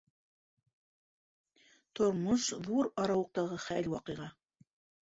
[1.99, 4.35] Тормош ҙур арауыҡтағы хәл-ваҡиға.